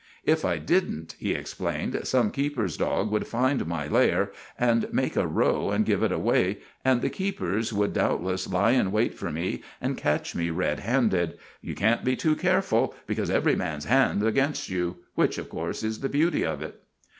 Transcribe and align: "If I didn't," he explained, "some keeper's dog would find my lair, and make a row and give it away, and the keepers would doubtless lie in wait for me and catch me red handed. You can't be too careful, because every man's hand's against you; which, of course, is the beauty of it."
"If 0.23 0.43
I 0.43 0.57
didn't," 0.57 1.13
he 1.19 1.33
explained, 1.35 1.99
"some 2.07 2.31
keeper's 2.31 2.75
dog 2.75 3.11
would 3.11 3.27
find 3.27 3.67
my 3.67 3.87
lair, 3.87 4.31
and 4.57 4.91
make 4.91 5.15
a 5.15 5.27
row 5.27 5.69
and 5.69 5.85
give 5.85 6.01
it 6.01 6.11
away, 6.11 6.57
and 6.83 7.03
the 7.03 7.09
keepers 7.11 7.71
would 7.71 7.93
doubtless 7.93 8.49
lie 8.51 8.71
in 8.71 8.91
wait 8.91 9.13
for 9.13 9.29
me 9.31 9.61
and 9.79 9.95
catch 9.95 10.33
me 10.33 10.49
red 10.49 10.79
handed. 10.79 11.37
You 11.61 11.75
can't 11.75 12.03
be 12.03 12.15
too 12.15 12.35
careful, 12.35 12.95
because 13.05 13.29
every 13.29 13.55
man's 13.55 13.85
hand's 13.85 14.25
against 14.25 14.69
you; 14.69 14.97
which, 15.13 15.37
of 15.37 15.49
course, 15.49 15.83
is 15.83 15.99
the 15.99 16.09
beauty 16.09 16.43
of 16.43 16.63
it." 16.63 16.81